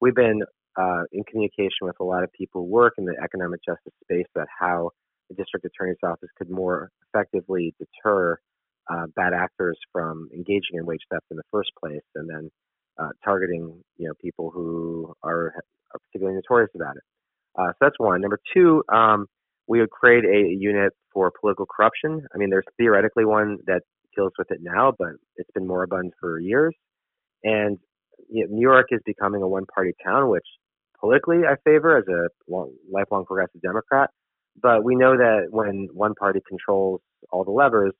[0.00, 0.42] we've been
[0.78, 4.26] uh, in communication with a lot of people who work in the economic justice space
[4.34, 4.90] about how
[5.28, 8.38] the district attorney's office could more effectively deter
[8.90, 12.50] uh, bad actors from engaging in wage theft in the first place, and then
[12.98, 15.52] uh, targeting you know people who are,
[15.92, 17.02] are particularly notorious about it.
[17.58, 18.20] Uh, so that's one.
[18.20, 19.26] Number two, um,
[19.66, 22.26] we would create a unit for political corruption.
[22.34, 23.82] I mean, there's theoretically one that
[24.16, 26.74] deals with it now, but it's been moribund for years.
[27.44, 27.78] And
[28.30, 30.46] you know, New York is becoming a one-party town, which
[31.00, 34.10] politically I favor as a long, lifelong progressive Democrat.
[34.60, 37.00] But we know that when one party controls
[37.30, 37.92] all the levers,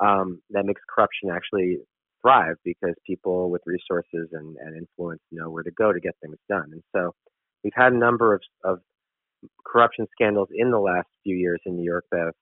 [0.00, 1.78] um, that makes corruption actually
[2.22, 6.36] thrive because people with resources and, and influence know where to go to get things
[6.48, 6.70] done.
[6.72, 7.14] And so
[7.62, 8.78] we've had a number of, of
[9.66, 12.34] corruption scandals in the last few years in New York that have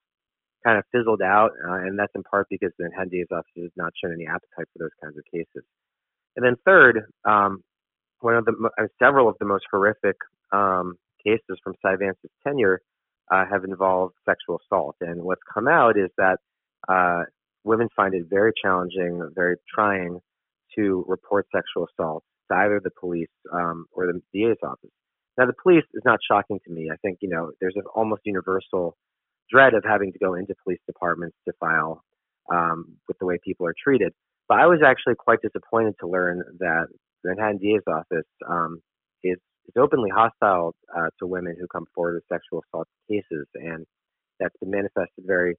[0.65, 3.93] kind of fizzled out, uh, and that's in part because the DA's office has not
[4.01, 5.63] shown any appetite for those kinds of cases.
[6.37, 7.63] And then third, um,
[8.21, 10.15] one of the uh, several of the most horrific
[10.53, 10.93] um,
[11.25, 12.79] cases from Cy Vance's tenure
[13.31, 16.37] uh, have involved sexual assault, and what's come out is that
[16.87, 17.23] uh,
[17.65, 20.19] women find it very challenging, very trying
[20.77, 24.91] to report sexual assault to either the police um, or the DA's office.
[25.37, 26.89] Now, the police is not shocking to me.
[26.91, 28.95] I think, you know, there's an almost universal
[29.51, 32.03] dread of having to go into police departments to file
[32.51, 34.13] um, with the way people are treated.
[34.47, 36.87] But I was actually quite disappointed to learn that
[37.23, 38.81] the Manhattan DA's office um,
[39.23, 43.47] is, is openly hostile uh, to women who come forward with sexual assault cases.
[43.55, 43.85] And
[44.39, 45.55] that's been manifested very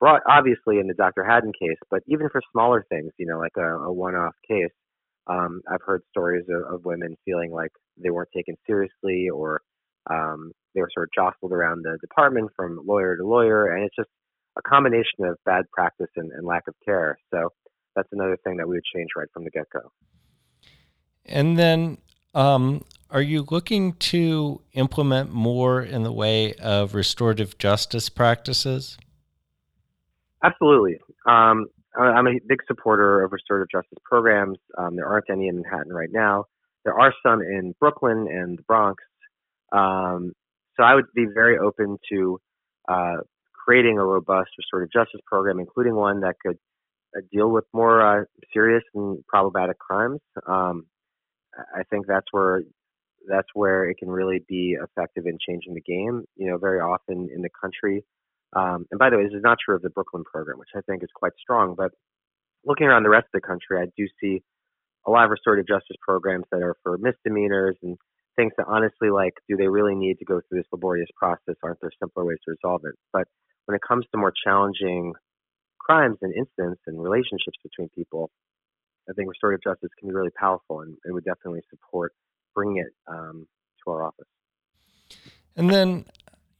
[0.00, 1.24] broad, obviously, in the Dr.
[1.24, 4.70] Hadden case, but even for smaller things, you know, like a, a one off case,
[5.26, 7.70] um, I've heard stories of, of women feeling like
[8.02, 9.60] they weren't taken seriously or
[10.10, 13.96] um, they were sort of jostled around the department from lawyer to lawyer, and it's
[13.96, 14.08] just
[14.56, 17.18] a combination of bad practice and, and lack of care.
[17.32, 17.50] So
[17.94, 19.92] that's another thing that we would change right from the get go.
[21.26, 21.98] And then,
[22.34, 28.98] um, are you looking to implement more in the way of restorative justice practices?
[30.42, 30.98] Absolutely.
[31.26, 31.66] Um,
[31.98, 34.58] I'm a big supporter of restorative justice programs.
[34.76, 36.44] Um, there aren't any in Manhattan right now.
[36.84, 39.02] There are some in Brooklyn and the Bronx.
[39.72, 40.32] Um,
[40.76, 42.40] so I would be very open to
[42.88, 43.16] uh,
[43.52, 46.58] creating a robust restorative justice program, including one that could
[47.32, 50.20] deal with more uh, serious and problematic crimes.
[50.46, 50.86] Um,
[51.74, 52.62] I think that's where
[53.28, 56.24] that's where it can really be effective in changing the game.
[56.36, 58.04] You know, very often in the country,
[58.54, 60.80] um, and by the way, this is not true of the Brooklyn program, which I
[60.82, 61.74] think is quite strong.
[61.76, 61.92] But
[62.64, 64.42] looking around the rest of the country, I do see
[65.06, 67.96] a lot of restorative justice programs that are for misdemeanors and
[68.36, 71.56] things that honestly, like, do they really need to go through this laborious process?
[71.62, 72.94] Aren't there simpler ways to resolve it?
[73.12, 73.26] But
[73.66, 75.12] when it comes to more challenging
[75.88, 78.30] crimes and incidents and relationships between people,
[79.08, 82.12] I think restorative justice can be really powerful and, and would definitely support
[82.54, 83.46] bringing it um,
[83.84, 84.26] to our office.
[85.56, 86.04] And then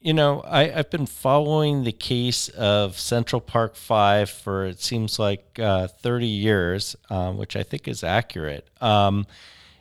[0.00, 5.18] you know, I, have been following the case of Central Park Five for it seems
[5.18, 8.68] like uh, 30 years, um, which I think is accurate.
[8.80, 9.26] Um,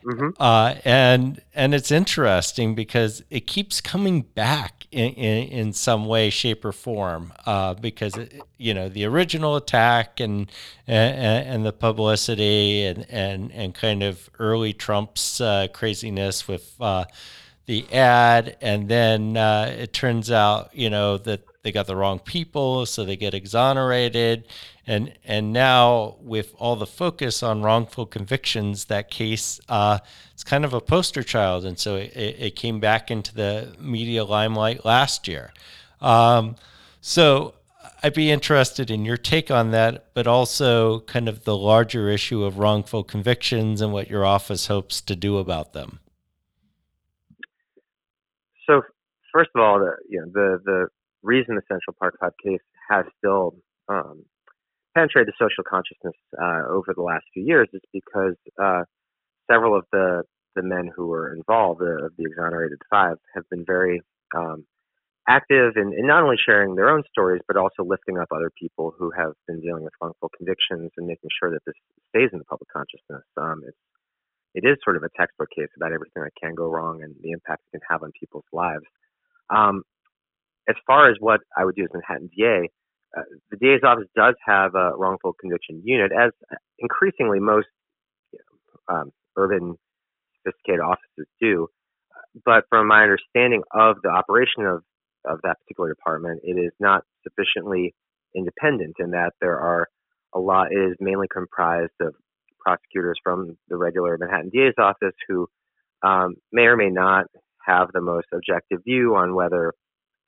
[0.03, 0.29] mm-hmm.
[0.39, 6.29] uh, and and it's interesting because it keeps coming back in, in, in some way,
[6.29, 7.33] shape, or form.
[7.45, 10.51] Uh, because it, you know the original attack and
[10.88, 17.05] and, and the publicity and, and and kind of early Trump's uh, craziness with uh,
[17.67, 22.17] the ad, and then uh, it turns out, you know, that they got the wrong
[22.17, 24.47] people, so they get exonerated,
[24.88, 30.00] and and now with all the focus on wrongful convictions, that case uh,
[30.34, 34.23] it's kind of a poster child, and so it, it came back into the media
[34.23, 35.54] limelight last year.
[36.02, 36.56] Um,
[37.02, 37.54] so
[38.02, 42.43] I'd be interested in your take on that, but also kind of the larger issue
[42.43, 46.00] of wrongful convictions and what your office hopes to do about them
[48.67, 48.82] so
[49.34, 50.88] first of all, the you know the the
[51.23, 53.56] reason the Central Park Five case has still
[53.89, 54.23] um,
[54.97, 58.81] penetrated the social consciousness uh, over the last few years is because uh,
[59.49, 60.23] several of the
[60.55, 64.01] the men who were involved uh, of the exonerated five have been very
[64.36, 64.65] um,
[65.29, 68.91] active in, in not only sharing their own stories but also lifting up other people
[68.97, 71.75] who have been dealing with wrongful convictions and making sure that this
[72.10, 73.23] stays in the public consciousness.
[73.38, 73.77] Um, it's
[74.55, 77.31] it is sort of a textbook case about everything that can go wrong and the
[77.31, 78.86] impact it can have on people's lives.
[79.51, 79.83] Um,
[80.67, 82.71] as far as what I would do as Manhattan DA,
[83.51, 86.32] the DA's office does have a wrongful conviction unit, as
[86.80, 87.67] increasingly most
[88.32, 89.75] you know, um, urban
[90.38, 91.67] sophisticated offices do.
[92.45, 94.84] But from my understanding of the operation of,
[95.25, 97.93] of that particular department, it is not sufficiently
[98.36, 99.88] independent in that there are
[100.34, 102.13] a lot, it is mainly comprised of
[102.60, 105.47] prosecutors from the regular Manhattan DA's office who
[106.03, 107.25] um, may or may not
[107.65, 109.73] have the most objective view on whether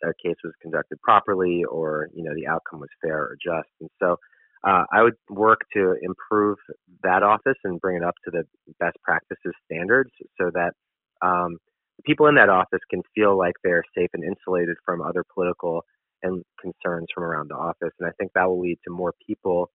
[0.03, 3.69] a case was conducted properly or you know the outcome was fair or just.
[3.81, 4.17] And so
[4.63, 6.57] uh, I would work to improve
[7.03, 8.43] that office and bring it up to the
[8.79, 10.73] best practices standards so that
[11.21, 11.57] um,
[12.05, 15.83] people in that office can feel like they're safe and insulated from other political
[16.23, 17.93] and concerns from around the office.
[17.99, 19.69] And I think that will lead to more people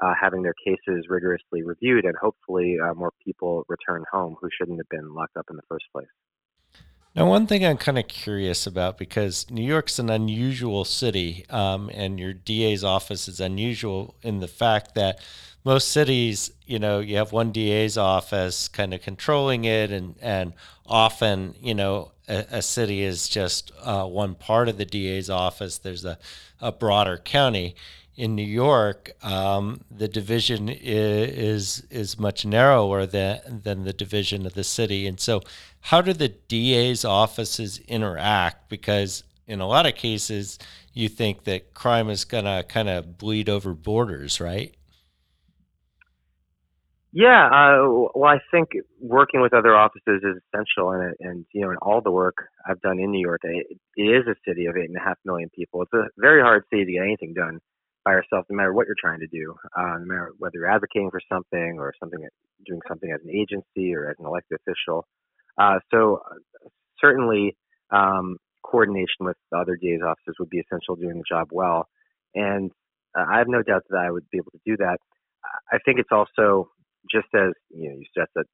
[0.00, 4.78] uh, having their cases rigorously reviewed and hopefully uh, more people return home who shouldn't
[4.78, 6.08] have been locked up in the first place.
[7.14, 11.88] Now, one thing I'm kind of curious about because New York's an unusual city, um,
[11.94, 15.20] and your DA's office is unusual in the fact that
[15.64, 20.54] most cities, you know, you have one DA's office kind of controlling it, and and
[20.86, 25.78] often, you know, a, a city is just uh, one part of the DA's office.
[25.78, 26.18] There's a,
[26.60, 27.76] a broader county
[28.16, 34.54] in New York, um, the division is, is much narrower than than the division of
[34.54, 35.06] the city.
[35.06, 35.42] And so,
[35.84, 38.70] how do the DA's offices interact?
[38.70, 40.58] Because in a lot of cases,
[40.94, 44.74] you think that crime is going to kind of bleed over borders, right?
[47.12, 51.70] Yeah, uh, well, I think working with other offices is essential, and and you know,
[51.70, 54.76] in all the work I've done in New York, it, it is a city of
[54.78, 55.82] eight and a half million people.
[55.82, 57.60] It's a very hard city to get anything done
[58.06, 61.10] by yourself, no matter what you're trying to do, uh, no matter whether you're advocating
[61.10, 62.26] for something or something,
[62.66, 65.06] doing something as an agency or as an elected official.
[65.58, 66.68] Uh, so uh,
[67.00, 67.56] certainly,
[67.90, 71.86] um, coordination with other DA's offices would be essential to doing the job well.
[72.34, 72.70] And
[73.16, 74.98] uh, I have no doubt that I would be able to do that.
[75.72, 76.70] I think it's also
[77.10, 78.46] just as you know, you suggest that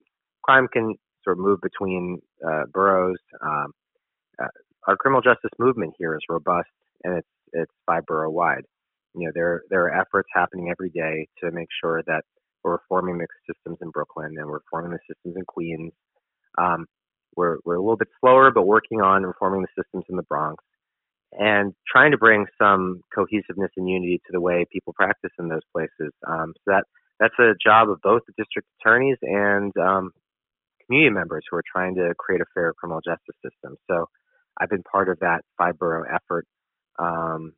[0.43, 3.19] crime can sort of move between uh, boroughs.
[3.41, 3.73] Um,
[4.43, 4.49] uh,
[4.89, 6.69] our criminal justice movement here is robust
[7.05, 8.65] and it's it's five borough wide
[9.15, 12.23] you know, there there are efforts happening every day to make sure that
[12.63, 15.93] we're reforming the systems in Brooklyn and we're reforming the systems in Queens.
[16.59, 16.87] Um,
[17.37, 20.63] we're we're a little bit slower, but working on reforming the systems in the Bronx
[21.33, 25.63] and trying to bring some cohesiveness and unity to the way people practice in those
[25.73, 26.13] places.
[26.27, 26.85] Um, so that
[27.21, 30.11] that's a job of both the district attorneys and um,
[30.87, 33.77] community members who are trying to create a fair criminal justice system.
[33.89, 34.07] So
[34.61, 36.47] I've been part of that five borough effort
[36.99, 37.53] um,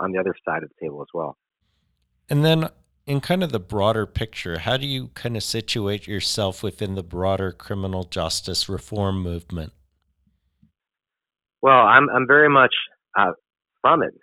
[0.00, 1.36] on the other side of the table as well.
[2.28, 2.68] And then,
[3.06, 7.02] in kind of the broader picture, how do you kind of situate yourself within the
[7.02, 9.72] broader criminal justice reform movement?
[11.60, 12.74] Well, I'm I'm very much
[13.18, 13.32] uh,
[13.80, 14.14] from it.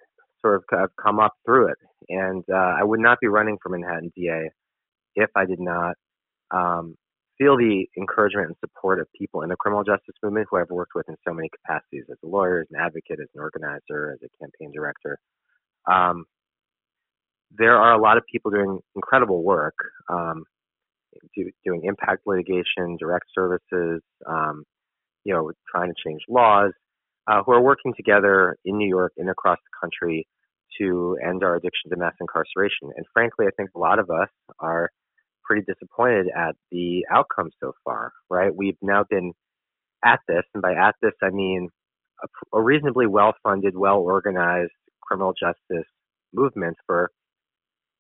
[0.42, 1.78] Sort of I've come up through it,
[2.10, 4.50] and uh, I would not be running for Manhattan DA
[5.16, 5.96] if I did not
[6.52, 6.96] um,
[7.38, 10.94] feel the encouragement and support of people in the criminal justice movement who I've worked
[10.96, 14.20] with in so many capacities as a lawyer, as an advocate, as an organizer, as
[14.24, 15.20] a campaign director.
[15.92, 16.26] Um,
[17.58, 19.76] there are a lot of people doing incredible work,
[20.10, 20.44] um,
[21.36, 24.64] do, doing impact litigation, direct services, um,
[25.24, 26.72] you know, trying to change laws,
[27.28, 30.28] uh, who are working together in New York and across the country
[30.80, 32.90] to end our addiction to mass incarceration.
[32.96, 34.90] And frankly, I think a lot of us are
[35.44, 38.56] pretty disappointed at the outcome so far, right?
[38.56, 39.34] We've now been
[40.04, 41.70] at this, and by at this, I mean
[42.24, 45.88] a, a reasonably well funded, well organized criminal justice
[46.34, 47.12] movement for,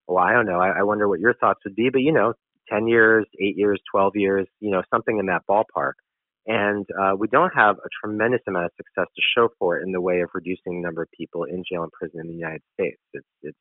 [0.07, 0.59] well, I don't know.
[0.59, 2.33] I, I wonder what your thoughts would be, but you know,
[2.69, 5.93] 10 years, eight years, 12 years, you know, something in that ballpark.
[6.47, 9.91] And uh, we don't have a tremendous amount of success to show for it in
[9.91, 12.61] the way of reducing the number of people in jail and prison in the United
[12.73, 12.99] States.
[13.13, 13.57] It's, it's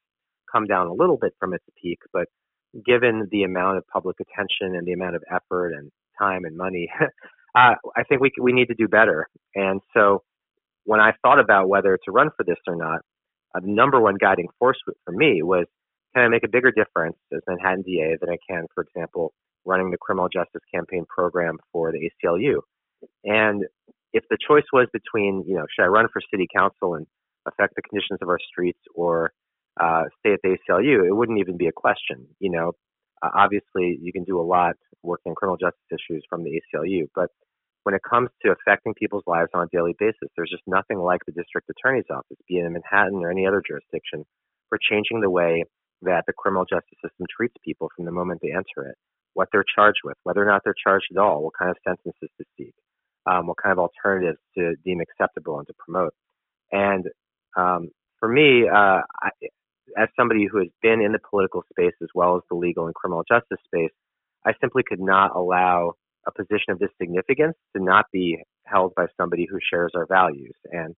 [0.51, 2.27] come down a little bit from its peak, but
[2.87, 6.89] given the amount of public attention and the amount of effort and time and money,
[7.55, 9.29] uh, I think we we need to do better.
[9.55, 10.23] And so,
[10.85, 13.01] when I thought about whether to run for this or not,
[13.55, 15.67] uh, the number one guiding force for me was
[16.15, 19.33] can I make a bigger difference as Manhattan DA than I can, for example,
[19.65, 22.61] running the criminal justice campaign program for the ACLU?
[23.25, 23.65] And
[24.13, 27.07] if the choice was between, you know, should I run for city council and
[27.47, 29.33] affect the conditions of our streets or
[29.81, 32.27] uh, stay at the ACLU, it wouldn't even be a question.
[32.39, 32.73] You know,
[33.23, 37.09] uh, obviously you can do a lot working on criminal justice issues from the ACLU,
[37.15, 37.31] but
[37.85, 41.21] when it comes to affecting people's lives on a daily basis, there's just nothing like
[41.25, 44.25] the district attorney's office, be it in Manhattan or any other jurisdiction,
[44.69, 45.65] for changing the way
[46.03, 48.97] that the criminal justice system treats people from the moment they enter it,
[49.35, 52.31] what they're charged with, whether or not they're charged at all, what kind of sentences
[52.39, 52.75] to seek,
[53.27, 56.15] um, what kind of alternatives to deem acceptable and to promote.
[56.73, 57.07] And
[57.57, 59.31] um, for me, uh, I,
[59.99, 62.95] as somebody who has been in the political space as well as the legal and
[62.95, 63.91] criminal justice space,
[64.47, 65.95] I simply could not allow
[66.27, 70.55] a position of this significance to not be held by somebody who shares our values.
[70.71, 70.95] And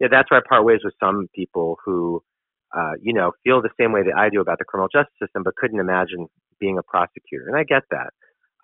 [0.00, 2.22] yeah, that's where I part ways with some people who,
[2.76, 5.42] uh, you know, feel the same way that I do about the criminal justice system,
[5.42, 6.26] but couldn't imagine
[6.60, 7.48] being a prosecutor.
[7.48, 8.12] And I get that.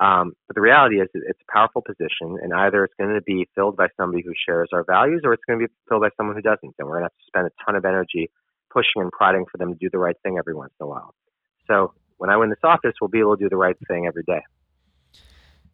[0.04, 3.48] Um, but the reality is, it's a powerful position, and either it's going to be
[3.54, 6.34] filled by somebody who shares our values, or it's going to be filled by someone
[6.34, 6.74] who doesn't.
[6.78, 8.30] And we're going to have to spend a ton of energy
[8.70, 11.14] pushing and prodding for them to do the right thing every once in a while.
[11.68, 14.24] So when I win this office, we'll be able to do the right thing every
[14.24, 14.42] day.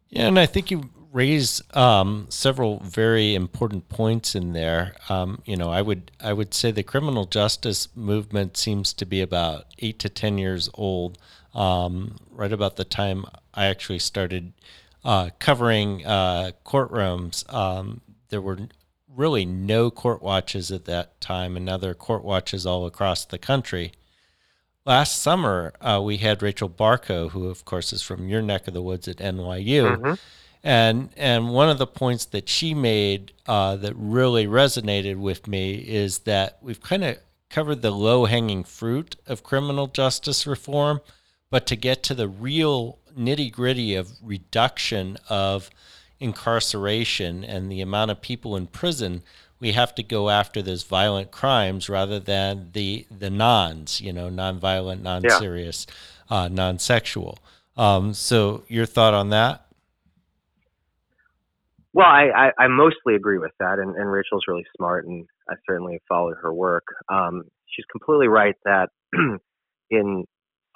[0.09, 4.95] Yeah, and I think you raise um, several very important points in there.
[5.09, 9.21] Um, you know, I would I would say the criminal justice movement seems to be
[9.21, 11.17] about eight to ten years old.
[11.53, 14.53] Um, right about the time I actually started
[15.03, 18.59] uh, covering uh, courtrooms, um, there were
[19.07, 23.25] really no court watches at that time, and now there are court watches all across
[23.25, 23.91] the country.
[24.85, 28.73] Last summer, uh, we had Rachel Barkow, who, of course, is from your neck of
[28.73, 29.97] the woods at NYU.
[29.97, 30.13] Mm-hmm.
[30.63, 35.75] And, and one of the points that she made uh, that really resonated with me
[35.75, 37.17] is that we've kind of
[37.49, 41.01] covered the low hanging fruit of criminal justice reform,
[41.49, 45.69] but to get to the real nitty gritty of reduction of
[46.19, 49.23] incarceration and the amount of people in prison,
[49.59, 54.29] we have to go after those violent crimes rather than the the nons, you know,
[54.29, 55.87] non-violent, non-serious,
[56.29, 56.37] yeah.
[56.37, 57.39] uh, non-sexual.
[57.75, 59.65] Um, so, your thought on that?
[61.93, 62.27] Well, I,
[62.59, 66.01] I, I mostly agree with that, and, and Rachel's really smart, and I certainly have
[66.07, 66.83] followed her work.
[67.11, 68.89] Um, she's completely right that
[69.89, 70.25] in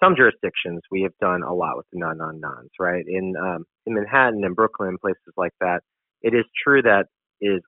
[0.04, 3.06] some jurisdictions we have done a lot with the non-non-nons, right?
[3.08, 5.82] In um, in Manhattan and Brooklyn, places like that,
[6.24, 7.06] it is true that
[7.42, 7.62] it is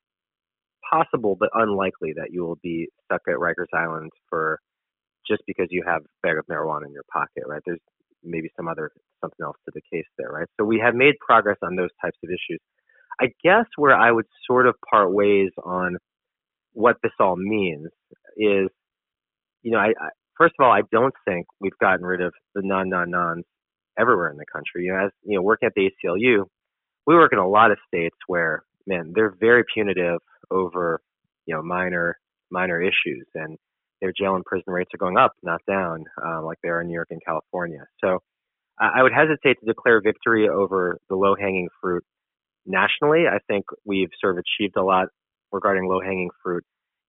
[0.92, 4.60] possible but unlikely that you will be stuck at Rikers Island for
[5.28, 7.62] just because you have a bag of marijuana in your pocket, right?
[7.66, 7.82] There's
[8.24, 8.92] maybe some other
[9.22, 10.48] something else to the case there, right?
[10.60, 12.60] So we have made progress on those types of issues.
[13.20, 15.98] I guess where I would sort of part ways on
[16.74, 17.88] what this all means
[18.38, 18.70] is,
[19.64, 22.62] you know, I, I first of all, I don't think we've gotten rid of the
[22.64, 23.46] non non nons
[23.98, 24.86] everywhere in the country.
[24.86, 26.46] You know, as you know, working at the ACLU,
[27.08, 30.20] we work in a lot of states where, man, they're very punitive
[30.52, 31.02] over,
[31.46, 32.18] you know, minor
[32.52, 33.58] minor issues, and
[34.02, 36.88] their jail and prison rates are going up, not down, uh, like they are in
[36.88, 37.86] New York and California.
[38.04, 38.20] So,
[38.78, 42.04] I would hesitate to declare victory over the low hanging fruit
[42.66, 43.26] nationally.
[43.28, 45.08] I think we've sort of achieved a lot
[45.52, 46.64] regarding low hanging fruit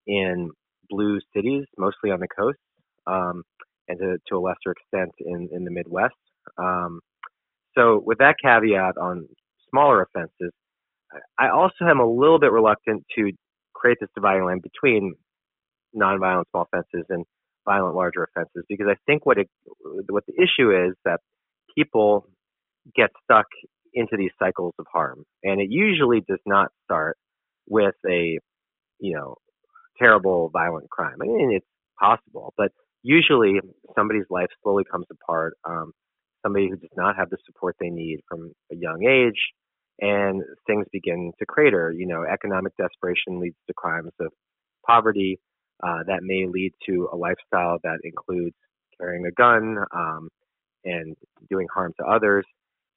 [0.07, 0.51] in
[0.89, 2.59] blue cities, mostly on the coast
[3.07, 3.43] um,
[3.89, 6.15] and to, to, a lesser extent in, in the Midwest.
[6.59, 7.01] Um,
[7.77, 9.29] so, with that caveat on
[9.71, 10.53] smaller offenses,
[11.39, 13.33] I also am a little bit reluctant to
[13.75, 15.15] create this dividing line between
[15.95, 17.25] nonviolent small offenses and
[17.65, 19.49] violent larger offenses because I think what it
[20.09, 21.21] what the issue is that
[21.75, 22.27] people
[22.95, 23.47] get stuck
[23.97, 27.19] into these cycles of harm, and it usually does not start
[27.69, 28.39] with a
[29.01, 29.37] you know
[29.99, 31.17] terrible violent crime.
[31.23, 31.67] I mean, it's
[32.01, 32.73] possible, but
[33.03, 33.61] usually
[33.97, 35.55] somebody's life slowly comes apart.
[35.65, 35.93] Um,
[36.45, 39.41] somebody who does not have the support they need from a young age,
[40.01, 41.93] and things begin to crater.
[41.97, 44.29] You know, economic desperation leads to crimes of
[44.87, 45.41] poverty
[45.85, 48.57] uh, that may lead to a lifestyle that includes
[49.01, 50.29] carrying a gun um,
[50.85, 51.17] and
[51.51, 52.47] doing harm to others.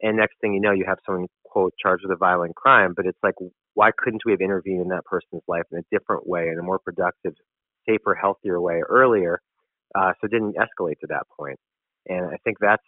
[0.01, 2.93] And next thing you know, you have someone quote charged with a violent crime.
[2.95, 3.35] But it's like,
[3.75, 6.63] why couldn't we have intervened in that person's life in a different way, in a
[6.63, 7.33] more productive,
[7.87, 9.39] safer, healthier way earlier?
[9.95, 11.59] uh, so it didn't escalate to that point.
[12.07, 12.83] And I think that's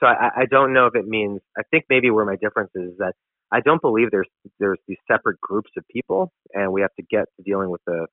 [0.00, 0.06] so.
[0.06, 1.40] I, I don't know if it means.
[1.58, 3.14] I think maybe where my difference is, is that
[3.52, 7.26] I don't believe there's there's these separate groups of people, and we have to get
[7.36, 8.06] to dealing with the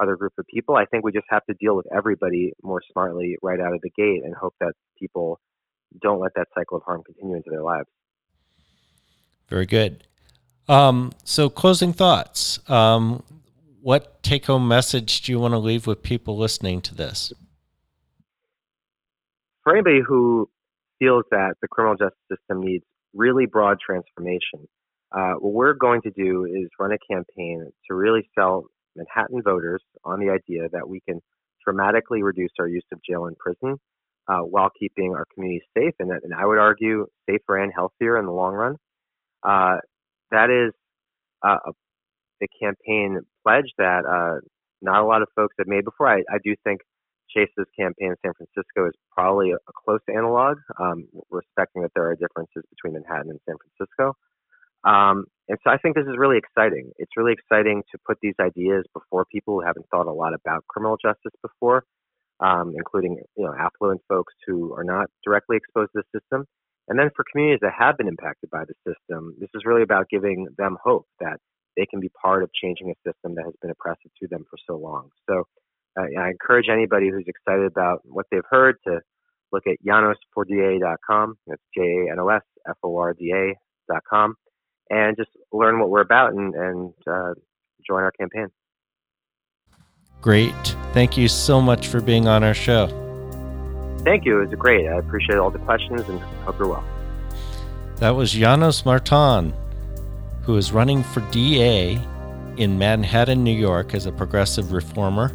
[0.00, 0.76] other group of people.
[0.76, 3.90] I think we just have to deal with everybody more smartly right out of the
[3.96, 5.40] gate, and hope that people
[6.00, 7.88] don't let that cycle of harm continue into their lives.
[9.48, 10.04] Very good.
[10.68, 12.58] Um, so, closing thoughts.
[12.68, 13.22] Um,
[13.80, 17.32] what take home message do you want to leave with people listening to this?
[19.64, 20.50] For anybody who
[20.98, 22.84] feels that the criminal justice system needs
[23.14, 24.68] really broad transformation,
[25.12, 28.66] uh, what we're going to do is run a campaign to really sell
[28.96, 31.20] Manhattan voters on the idea that we can
[31.64, 33.78] dramatically reduce our use of jail and prison
[34.28, 38.26] uh, while keeping our communities safe, and, and I would argue safer and healthier in
[38.26, 38.76] the long run.
[39.42, 39.76] Uh,
[40.30, 40.72] that is
[41.42, 41.58] uh,
[42.42, 44.40] a campaign pledge that uh,
[44.82, 46.08] not a lot of folks have made before.
[46.08, 46.80] I, I do think
[47.30, 52.08] Chesa's campaign in San Francisco is probably a, a close analog, um, respecting that there
[52.08, 54.14] are differences between Manhattan and San Francisco.
[54.84, 56.90] Um, and so I think this is really exciting.
[56.98, 60.64] It's really exciting to put these ideas before people who haven't thought a lot about
[60.68, 61.84] criminal justice before,
[62.40, 66.46] um, including you know affluent folks who are not directly exposed to the system.
[66.88, 70.08] And then for communities that have been impacted by the system, this is really about
[70.08, 71.38] giving them hope that
[71.76, 74.56] they can be part of changing a system that has been oppressive to them for
[74.66, 75.10] so long.
[75.28, 75.44] So
[76.00, 79.00] uh, I encourage anybody who's excited about what they've heard to
[79.52, 81.34] look at janosforda.com.
[81.46, 84.34] That's J A N O S F O R D A.com
[84.90, 87.34] and just learn what we're about and, and uh,
[87.86, 88.48] join our campaign.
[90.20, 90.54] Great.
[90.92, 92.88] Thank you so much for being on our show.
[94.04, 94.40] Thank you.
[94.40, 94.88] It was great.
[94.88, 96.84] I appreciate all the questions and hope you're well.
[97.96, 99.52] That was Janos Marton,
[100.42, 102.00] who is running for DA
[102.56, 105.28] in Manhattan, New York, as a progressive reformer,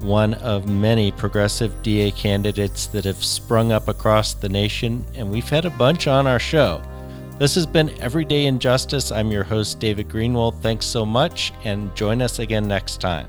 [0.00, 5.48] one of many progressive DA candidates that have sprung up across the nation, and we've
[5.48, 6.82] had a bunch on our show.
[7.38, 9.10] This has been Everyday Injustice.
[9.10, 10.60] I'm your host, David Greenwald.
[10.60, 13.28] Thanks so much, and join us again next time.